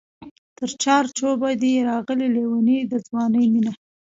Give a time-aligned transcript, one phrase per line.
[0.57, 3.73] تر چار چوبه دی راغلې لېونۍ د ځوانۍ مینه